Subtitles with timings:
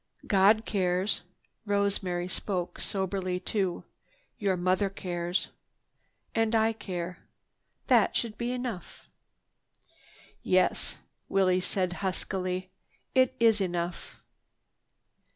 [0.25, 1.21] "God cares."
[1.63, 3.83] Rosemary spoke soberly, too.
[4.39, 5.49] "Your mother cares,
[6.33, 7.19] and I care.
[7.85, 9.05] That should be enough."
[10.41, 11.59] "Yes," said Willie
[11.99, 12.71] huskily,
[13.13, 14.15] "it is enough."